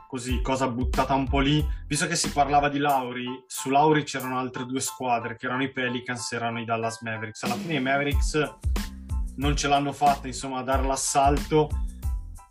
[0.07, 4.37] così cosa buttata un po' lì, visto che si parlava di Lauri, su Lauri c'erano
[4.37, 7.43] altre due squadre che erano i Pelicans e erano i Dallas Mavericks.
[7.43, 8.53] Alla fine i Mavericks
[9.35, 11.67] non ce l'hanno fatta, insomma, a dare l'assalto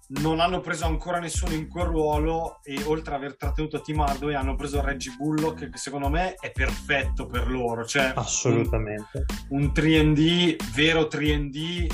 [0.08, 4.34] non hanno preso ancora nessuno in quel ruolo e oltre ad aver trattenuto Tim Hardaway
[4.34, 9.24] hanno preso Reggie Bullock che secondo me è perfetto per loro cioè assolutamente.
[9.48, 11.86] un, un 3D vero 3D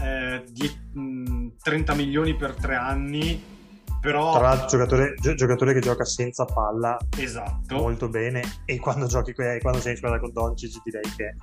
[0.00, 3.54] eh, di mh, 30 milioni per tre anni
[4.00, 7.76] però tra l'altro giocatore, gi- giocatore che gioca senza palla esatto.
[7.76, 11.34] molto bene e quando giochi quando sei in squadra con Doncic direi che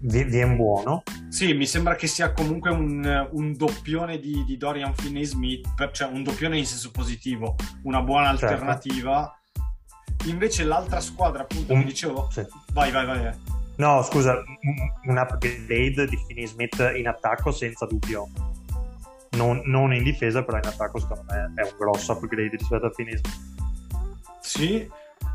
[0.00, 1.02] viene buono.
[1.28, 6.08] Sì, mi sembra che sia comunque un, un doppione di, di Dorian Finney-Smith, per, cioè
[6.10, 8.46] un doppione in senso positivo, una buona Certo.
[8.46, 9.32] alternativa.
[10.26, 12.28] Invece l'altra squadra, appunto, Un- mi dicevo...
[12.30, 12.44] sì.
[12.72, 13.26] Vai, vai, vai.
[13.26, 13.34] eh.
[13.76, 18.28] No, scusa, un- un upgrade di Finney Smith in attacco senza dubbio.
[19.32, 22.90] Non, non in difesa, però in attacco secondo me è un grosso upgrade rispetto a
[22.90, 23.36] Finney Smith.
[24.40, 24.90] Sì.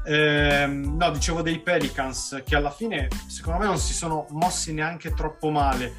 [0.05, 5.13] Ehm, no, dicevo dei Pelicans che alla fine, secondo me, non si sono mossi neanche
[5.13, 5.93] troppo male.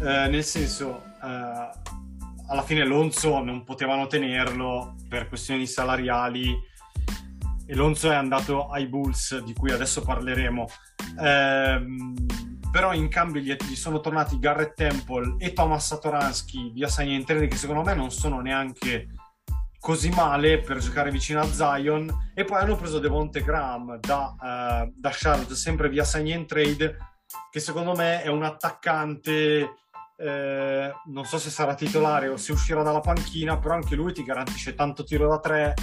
[0.00, 1.70] Eh, nel senso, eh,
[2.48, 6.54] alla fine Lonzo non potevano tenerlo per questioni salariali
[7.66, 10.66] e Lonzo è andato ai Bulls, di cui adesso parleremo.
[11.20, 12.14] Ehm,
[12.70, 17.48] però in cambio gli, gli, sono tornati Garrett Temple e Thomas Satoransky via and Trade
[17.48, 19.08] che secondo me non sono neanche
[19.86, 24.92] così male per giocare vicino a Zion e poi hanno preso Devonte Graham da, uh,
[24.92, 26.96] da Charlotte sempre via Sign and Trade
[27.52, 29.74] che secondo me è un attaccante
[30.18, 34.24] eh, non so se sarà titolare o se uscirà dalla panchina però anche lui ti
[34.24, 35.74] garantisce tanto tiro da tre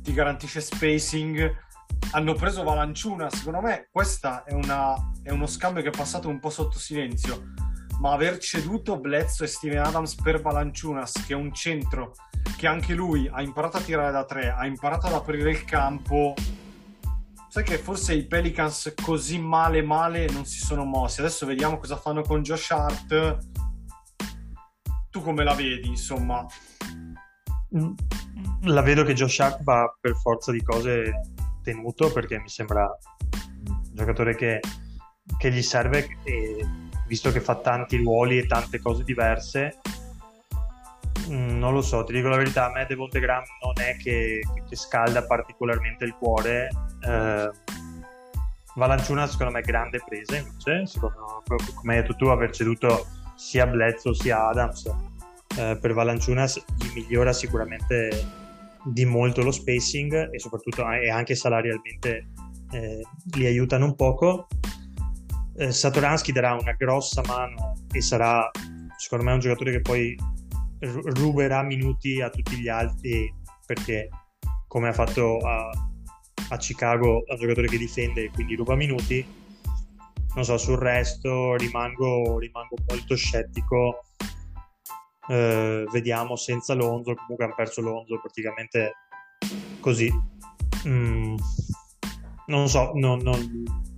[0.00, 1.68] ti garantisce spacing.
[2.12, 6.50] Hanno preso Valanciuna, secondo me questa è, è uno scambio che è passato un po'
[6.50, 7.52] sotto silenzio,
[8.00, 12.14] ma aver ceduto Blezzo e Steven Adams per Valanciunas, che è un centro
[12.56, 16.34] che anche lui ha imparato a tirare da tre, ha imparato ad aprire il campo,
[17.48, 21.20] sai che forse i Pelicans così male male non si sono mossi.
[21.20, 23.38] Adesso vediamo cosa fanno con Josh Hart.
[25.10, 26.46] Tu come la vedi, insomma?
[27.76, 27.92] Mm,
[28.62, 31.12] la vedo che Josh Hart va per forza di cose
[31.62, 32.88] tenuto perché mi sembra
[33.66, 34.60] un giocatore che,
[35.36, 39.80] che gli serve e visto che fa tanti ruoli e tante cose diverse
[41.26, 44.40] mm, non lo so, ti dico la verità, a me Devonte Graham non è che,
[44.68, 46.68] che scalda particolarmente il cuore.
[47.04, 47.50] Eh,
[48.76, 51.42] Valanciuna secondo me è grande presa invece, secondo,
[51.74, 54.86] come hai detto tu, aver ceduto sia Bledsoe sia Adams
[55.58, 58.38] eh, per Valanciunas gli migliora sicuramente
[58.84, 62.28] di molto lo spacing e soprattutto e anche salarialmente
[62.70, 63.02] eh,
[63.34, 64.46] li aiutano un poco.
[65.60, 68.50] Eh, Satoransky darà una grossa mano e sarà
[68.96, 70.16] secondo me un giocatore che poi
[70.80, 73.30] ruberà minuti a tutti gli altri
[73.66, 74.08] perché
[74.66, 75.68] come ha fatto a,
[76.48, 79.22] a Chicago è un giocatore che difende e quindi ruba minuti
[80.34, 84.04] non so sul resto rimango, rimango molto scettico
[85.28, 88.94] eh, vediamo senza Lonzo, comunque hanno perso Lonzo praticamente
[89.80, 90.10] così.
[90.88, 91.34] Mm,
[92.46, 93.89] non so, non, non,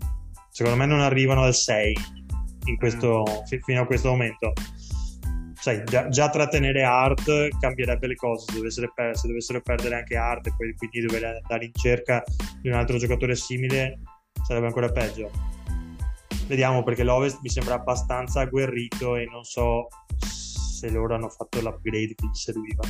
[0.53, 1.97] secondo me non arrivano al 6
[2.67, 3.45] in questo, mm.
[3.47, 4.53] f- fino a questo momento.
[5.55, 10.17] Sai, già, già, trattenere Art cambierebbe le cose se dovessero, per- se dovessero perdere anche
[10.17, 12.23] Art e poi quindi dover andare in cerca
[12.61, 14.01] di un altro giocatore simile
[14.45, 15.31] sarebbe ancora peggio.
[16.47, 19.87] Vediamo perché l'Ovest mi sembra abbastanza agguerrito e non so
[20.19, 22.83] se loro hanno fatto l'upgrade che gli serviva.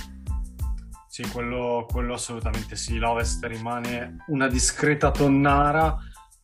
[1.06, 2.96] Sì, quello, quello assolutamente sì.
[2.96, 5.94] L'Ovest rimane una discreta tonnara.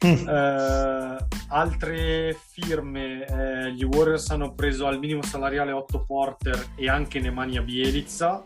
[0.06, 0.28] Mm.
[0.28, 1.16] Eh,
[1.48, 7.62] altre firme, eh, gli Warriors hanno preso al minimo salariale 8 Porter e anche Nemanja
[7.62, 8.44] Bielizza.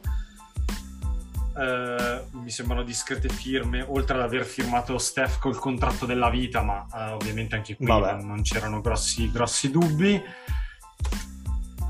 [1.54, 6.86] Eh, mi sembrano discrete firme, oltre ad aver firmato Steph col contratto della vita, ma
[6.94, 10.22] eh, ovviamente anche qui non, non, c'erano grossi, grossi dubbi.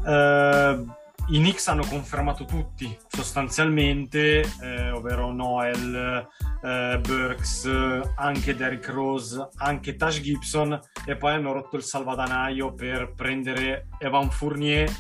[0.05, 0.85] Uh,
[1.29, 6.29] i Knicks hanno confermato tutti sostanzialmente, eh, ovvero Noel,
[6.63, 7.67] eh, Burks,
[8.17, 14.31] anche Derrick Rose, anche Tash Gibson e poi hanno rotto il salvadanaio per prendere Evan
[14.31, 14.91] Fournier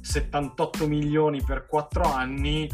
[0.00, 2.68] 78 milioni per 4 anni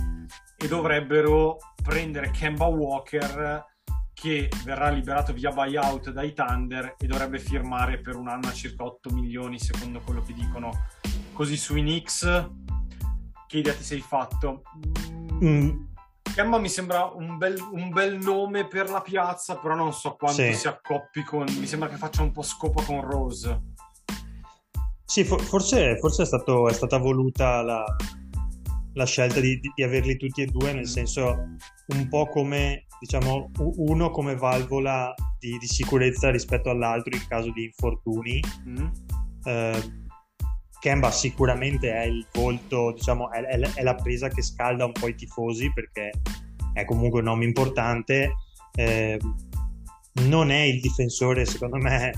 [0.56, 3.64] e dovrebbero prendere Kemba Walker
[4.12, 8.84] che verrà liberato via buyout dai Thunder e dovrebbe firmare per un anno a circa
[8.84, 10.70] 8 milioni secondo quello che dicono.
[11.32, 12.24] Così sui Knicks
[13.54, 14.62] che idea ti sei fatto?
[15.44, 15.84] Mm.
[16.34, 20.42] Kemba mi sembra un bel, un bel, nome per la piazza, però non so quanto
[20.42, 20.54] sì.
[20.54, 21.46] si accoppi con...
[21.60, 23.62] Mi sembra che faccia un po' scopa con Rose.
[25.04, 27.84] Sì, for- forse, forse è, stato, è, stata voluta la,
[28.94, 30.90] la scelta di, di, averli tutti e due, nel mm.
[30.90, 31.36] senso
[31.86, 37.66] un po' come, diciamo, uno come valvola di, di sicurezza rispetto all'altro in caso di
[37.66, 38.40] infortuni.
[38.68, 38.86] Mm.
[39.44, 40.02] Eh,
[40.84, 45.08] Kemba sicuramente è il volto, diciamo, è, è, è, la presa che scalda un po'
[45.08, 46.10] i tifosi perché
[46.74, 48.34] è comunque un nome importante.
[48.74, 49.18] Eh,
[50.24, 52.12] non è il difensore, secondo me,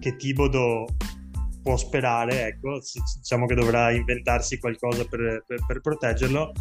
[0.00, 0.86] che Tibodo
[1.62, 2.80] può sperare, ecco,
[3.18, 6.52] diciamo che dovrà inventarsi qualcosa per, per, per proteggerlo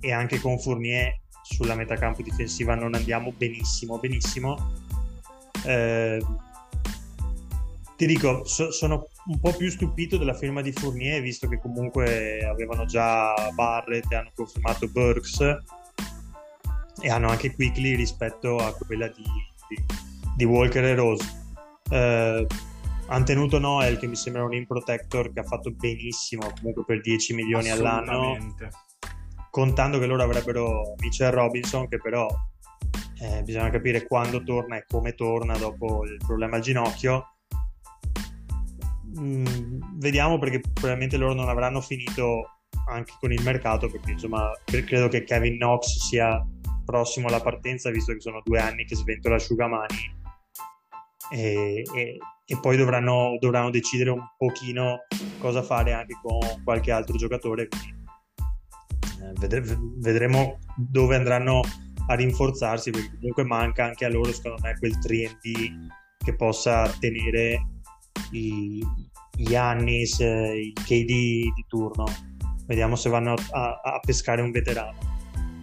[0.00, 4.72] e anche con Fournier sulla metacampo difensiva non andiamo benissimo, benissimo.
[5.66, 6.18] Eh,
[7.96, 12.44] ti dico, so, sono un po' più stupito della firma di Fournier, visto che comunque
[12.44, 15.40] avevano già Barrett e hanno confermato Burks
[17.00, 19.24] e hanno anche Quickly rispetto a quella di,
[19.68, 19.84] di,
[20.36, 21.24] di Walker e Rose.
[21.90, 22.46] Eh,
[23.08, 27.00] hanno tenuto Noel, che mi sembra un in protector che ha fatto benissimo, comunque per
[27.00, 28.54] 10 milioni all'anno,
[29.50, 32.28] contando che loro avrebbero Mitchell Robinson, che però
[33.20, 37.35] eh, bisogna capire quando torna e come torna dopo il problema al ginocchio
[39.18, 42.58] Mm, vediamo perché probabilmente loro non avranno finito
[42.88, 46.44] anche con il mercato, perché insomma credo che Kevin Knox sia
[46.84, 50.14] prossimo alla partenza, visto che sono due anni che sventola asciugamani
[51.32, 55.00] e, e, e poi dovranno, dovranno, decidere un pochino
[55.38, 57.68] cosa fare anche con qualche altro giocatore.
[57.68, 58.04] Quindi,
[59.22, 61.60] eh, vedre, vedremo dove andranno
[62.08, 65.88] a rinforzarsi, perché comunque manca anche a loro, secondo me, quel 3D
[66.24, 67.75] che possa tenere
[68.30, 68.84] i,
[69.36, 72.04] Giannis, il KD di turno.
[72.66, 75.14] Vediamo se vanno a, a pescare un veterano.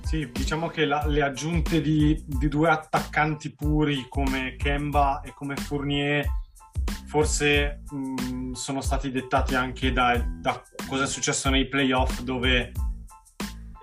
[0.03, 5.55] Sì, diciamo che la, le aggiunte di, di, due attaccanti puri come Kemba e come
[5.55, 6.25] Fournier
[7.07, 12.71] forse mh, sono stati dettati anche da, da cosa è successo nei playoff dove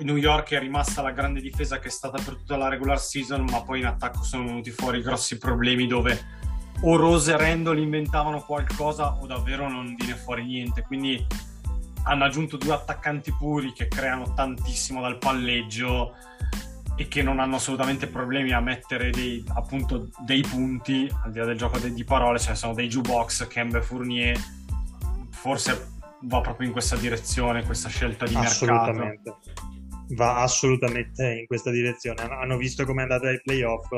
[0.00, 3.44] New York è rimasta la grande difesa che è stata per tutta la regular season,
[3.50, 6.18] ma poi in attacco sono venuti fuori grossi problemi dove
[6.82, 10.82] o Rose e Randall inventavano qualcosa o davvero non viene fuori niente.
[10.82, 11.24] Quindi
[12.04, 16.14] hanno aggiunto due attaccanti puri che creano tantissimo dal palleggio
[16.96, 21.44] e che non hanno assolutamente problemi a mettere dei, appunto dei punti al di là
[21.44, 24.38] del gioco di parole, cioè sono dei jukebox, Kembe Fournier.
[25.30, 25.88] Forse
[26.22, 29.02] va proprio in questa direzione questa scelta di assolutamente.
[29.04, 29.68] mercato
[30.14, 32.22] va assolutamente in questa direzione.
[32.22, 33.88] Hanno visto come è andata ai playoff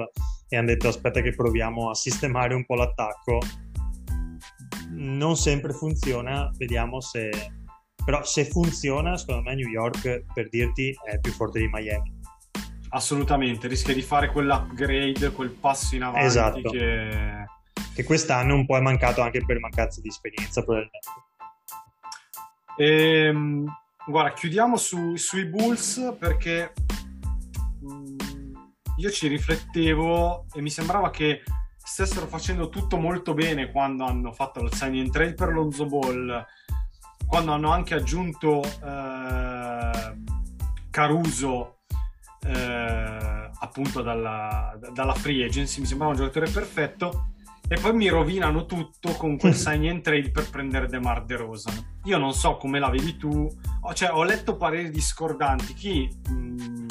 [0.54, 3.38] e hanno detto aspetta che proviamo a sistemare un po' l'attacco.
[4.90, 7.30] Non sempre funziona, vediamo se...
[8.04, 12.20] Però se funziona, secondo me New York, per dirti, è più forte di Miami.
[12.90, 16.70] Assolutamente, rischia di fare quell'upgrade, quel passo in avanti esatto.
[16.70, 17.46] che...
[17.94, 21.08] che quest'anno un po' è mancato anche per mancanza di esperienza probabilmente.
[22.76, 23.72] Ehm,
[24.04, 26.72] Guarda, chiudiamo su, sui Bulls perché
[27.80, 28.16] mh, mm,
[28.96, 31.42] io ci riflettevo e mi sembrava che
[31.76, 36.44] stessero facendo tutto molto bene quando hanno fatto il sign in trade per Lonzo Ball,
[37.26, 40.14] quando hanno anche aggiunto eh,
[40.90, 41.78] Caruso
[42.44, 47.28] eh, appunto dalla, dalla free agency, mi sembrava un giocatore perfetto
[47.68, 52.00] e poi mi rovinano tutto con quel sign and trade per prendere DeMar DeRozan.
[52.04, 53.48] Io non so come la vedi tu,
[53.94, 56.86] cioè, ho letto pareri discordanti, chi mh,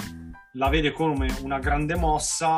[0.54, 2.58] la vede come una grande mossa,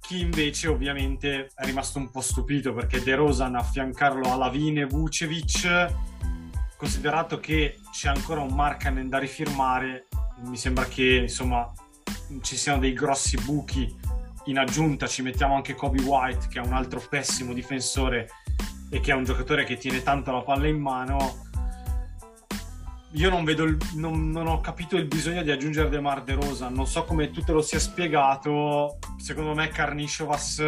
[0.00, 5.92] chi invece ovviamente è rimasto un po' stupito perché DeRozan affiancarlo a Lavine e Vucevic,
[6.76, 10.08] considerato che c'è ancora un Markanen da rifirmare,
[10.42, 11.72] mi sembra che insomma
[12.42, 14.12] ci siano dei grossi buchi
[14.46, 18.28] in aggiunta ci mettiamo anche Kobe White, che è un altro pessimo difensore
[18.90, 21.43] e che è un giocatore che tiene tanto la palla in mano.
[23.14, 26.68] Io non il, non, non, ho capito il bisogno di aggiungere DeMar DeRosa.
[26.68, 28.98] Non so come tu te lo sia spiegato.
[29.18, 30.60] Secondo me Carnishovas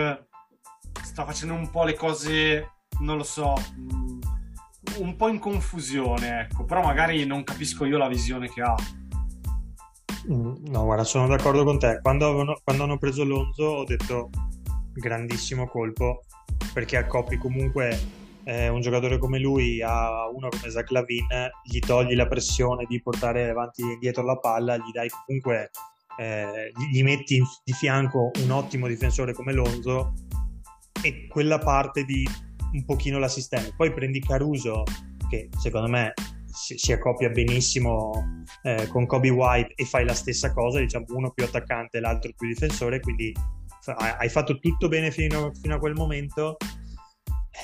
[1.02, 4.20] sta facendo un po' le cose, non lo so, mm,
[4.98, 6.64] un po' in confusione, ecco.
[6.64, 8.74] Però magari non capisco io la visione che ha.
[10.30, 11.98] Mm, no, guarda, sono d'accordo con te.
[12.00, 14.30] Quando, avevano, quando hanno preso Lonzo ho detto
[14.92, 16.22] grandissimo colpo
[16.72, 17.98] perché accoppi comunque
[18.46, 21.26] eh, un giocatore come lui a uno come Zach Lavin,
[21.64, 25.70] gli togli la pressione di portare avanti e indietro la palla, gli dai comunque,
[26.16, 30.12] eh, gli, metti di fianco un ottimo difensore come Lonzo
[31.02, 32.26] e quella parte di
[32.72, 33.66] un pochino la sistema.
[33.76, 34.84] Poi prendi Caruso
[35.28, 36.14] che secondo me
[36.46, 38.12] si, si accoppia benissimo
[38.62, 42.46] eh, con Kobe White e fai la stessa cosa, diciamo uno più attaccante l'altro più
[42.46, 43.34] difensore, quindi
[43.92, 46.56] hai fatto tutto bene fino, fino a quel momento.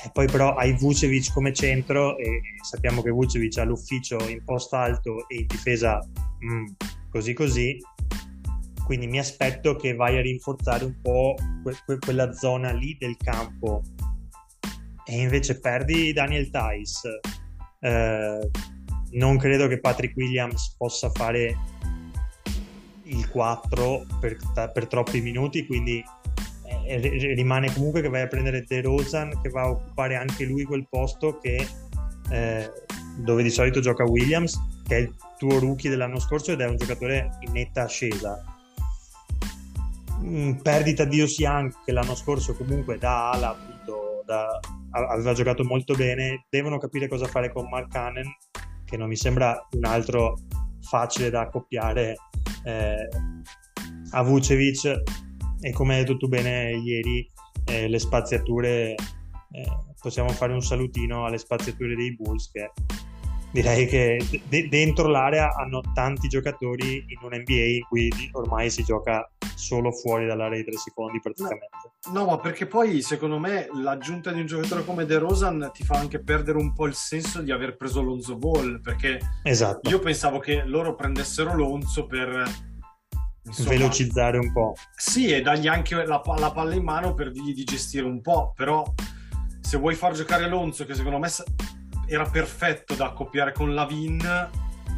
[0.01, 4.73] Eh, poi però hai Vucevic come centro e sappiamo che Vucevic ha l'ufficio in post
[4.73, 5.99] alto e in difesa
[6.43, 6.65] mm,
[7.09, 7.77] così così.
[8.85, 13.15] Quindi mi aspetto che vai a rinforzare un po' que- que- quella zona lì del
[13.17, 13.81] campo.
[15.05, 17.19] E invece perdi Daniel Tice
[17.81, 18.49] eh,
[19.11, 21.55] non credo che Patrick Williams possa fare
[23.03, 24.37] il 4 per,
[24.73, 26.03] per troppi minuti, quindi
[26.85, 30.87] rimane comunque che vai a prendere De Rozan che va a occupare anche lui quel
[30.89, 31.65] posto che,
[32.29, 32.71] eh,
[33.17, 36.77] dove di solito gioca Williams, che è il tuo rookie dell'anno scorso ed è un
[36.77, 38.41] giocatore in netta ascesa.
[40.21, 44.59] Mm, perdita di Osian che l'anno scorso comunque da ala appunto da,
[44.91, 48.27] aveva giocato molto bene, devono capire cosa fare con Mark Hannen
[48.85, 50.37] che non mi sembra un altro
[50.81, 52.15] facile da accoppiare
[52.63, 53.07] eh,
[54.11, 55.01] a Vucevic
[55.63, 57.29] e come hai detto tu bene ieri
[57.65, 62.71] eh, le spaziature eh, possiamo fare un salutino alle spaziature dei Bulls che
[63.51, 68.83] direi che de- dentro l'area hanno tanti giocatori in un NBA in cui ormai si
[68.83, 71.69] gioca solo fuori dall'area di tre secondi praticamente.
[72.11, 75.97] No, ma perché poi secondo me l'aggiunta di un giocatore come De Rosan ti fa
[75.97, 80.39] anche perdere un po' il senso di aver preso Lonzo Ball, perché Esatto, io pensavo
[80.39, 82.71] che loro prendessero Lonzo per
[83.45, 84.75] insomma, velocizzare un po'.
[84.95, 88.53] Sì, e dargli anche la, la palla in mano per dirgli di gestire un po',
[88.55, 88.83] però
[89.61, 91.29] se vuoi far giocare Alonso, che secondo me
[92.07, 94.49] era perfetto da accoppiare con Lavin,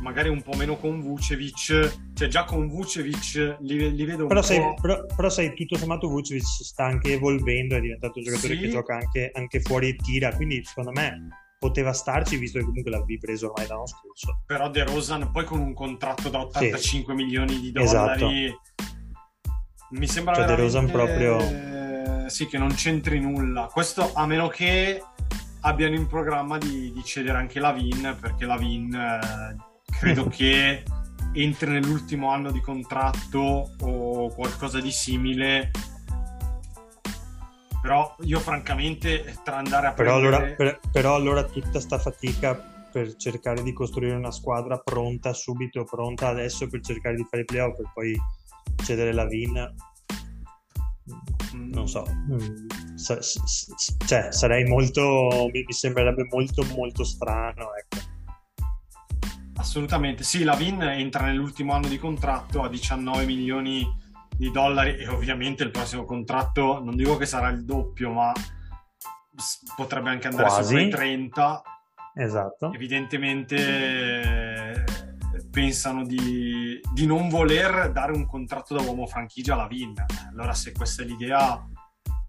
[0.02, 4.42] magari un po' meno con Vucevic, cioè già con Vucevic li, li vedo un Però
[4.42, 4.74] po'...
[4.82, 8.60] però, però sai, tutto sommato Vucevic si sta anche evolvendo, è diventato un giocatore Sì.
[8.62, 11.28] che gioca anche, anche fuori e tira, quindi secondo me
[11.66, 14.42] poteva starci visto che comunque l'avevi preso ormai l'anno scorso.
[14.46, 18.56] Però De Rosan poi con un contratto da 85 milioni di dollari
[19.92, 23.68] mi sembra Cioè, De Rosan proprio- eh, sì che non c'entri nulla.
[23.72, 25.02] Questo a meno che
[25.62, 29.56] abbiano in programma di, di cedere anche Lavin perché Lavin eh,
[30.00, 30.84] credo che
[31.34, 35.72] entri nell'ultimo anno di contratto o qualcosa di simile
[37.86, 42.56] però io francamente tra andare a Però prendere allora, per- però allora tutta sta fatica
[42.56, 47.46] per cercare di costruire una squadra pronta subito, pronta adesso per cercare di fare i
[47.46, 48.18] playoff e poi
[48.84, 49.74] cedere la Vin,
[51.56, 52.04] Mm, non so,
[52.96, 58.04] sa- s- s- cioè sarei molto, mi, sembrerebbe molto molto strano, ecco.
[59.58, 63.86] Assolutamente, sì, Lavin entra nell'ultimo anno di contratto a 19 milioni
[64.38, 68.32] di dollari e ovviamente il prossimo contratto non dico che sarà il doppio, ma
[69.76, 70.64] potrebbe anche andare Quasi.
[70.64, 71.62] sopra i 30.
[72.16, 72.72] Esatto.
[72.74, 74.84] Evidentemente
[75.52, 79.94] pensano di, di non voler dare un contratto da uomo franchigia a Lavin.
[80.32, 81.64] Allora se questa è l'idea,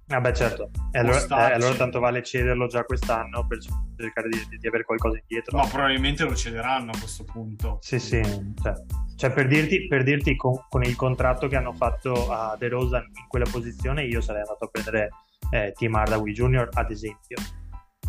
[0.08, 0.70] Vabbè, certo.
[0.92, 3.58] E allora, eh, allora tanto vale cederlo già quest'anno per
[3.96, 5.58] cercare di, di avere qualcosa indietro.
[5.58, 7.78] ma probabilmente lo cederanno a questo punto.
[7.80, 8.22] Sì, sì,
[8.62, 8.74] cioè,
[9.16, 12.98] cioè, per dirti, per dirti con, con il contratto che hanno fatto a De Rosa
[12.98, 15.08] in quella posizione, io sarei andato a prendere
[15.50, 16.68] eh, Tim Hardaway Jr.
[16.72, 17.38] ad esempio.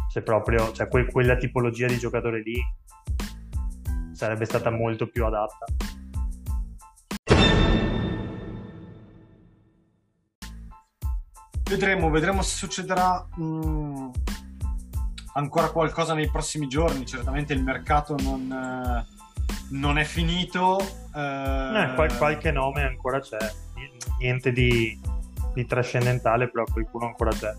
[0.09, 2.61] Se proprio, cioè que- quella tipologia di giocatore lì
[4.13, 5.65] sarebbe stata molto più adatta.
[11.67, 14.09] Vedremo, vedremo se succederà mh,
[15.33, 17.05] ancora qualcosa nei prossimi giorni.
[17.05, 19.05] Certamente il mercato non, eh,
[19.71, 20.79] non è finito.
[21.13, 23.37] eh, Eh, qual- qualche nome ancora c'è,
[24.19, 24.99] niente di,
[25.53, 27.53] di trascendentale, però qualcuno ancora c'è.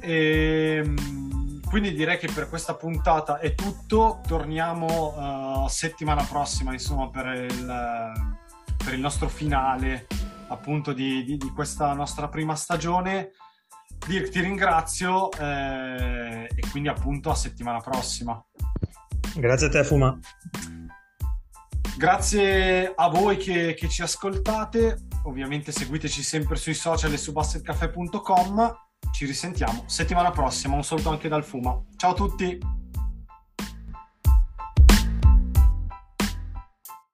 [0.00, 4.20] E, mh, quindi direi che per questa puntata è tutto.
[4.26, 8.12] Torniamo eh, settimana prossima, insomma, per il,
[8.82, 10.06] per il nostro finale
[10.52, 13.30] appunto di, di- di questa nostra prima stagione.
[14.06, 18.42] Dirk, ti ringrazio eh, e quindi appunto a settimana prossima.
[19.36, 20.18] Grazie a te, Fuma.
[21.96, 25.06] Grazie a voi che, che ci ascoltate.
[25.24, 28.74] Ovviamente seguiteci sempre sui social e su basketcafe.com.
[29.12, 30.74] Ci risentiamo settimana prossima.
[30.74, 31.80] Un saluto anche dal Fuma.
[31.96, 32.58] Ciao a tutti.